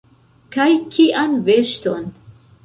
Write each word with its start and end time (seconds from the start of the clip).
Kaj 0.55 0.65
kian 0.95 1.37
veŝton? 1.51 2.09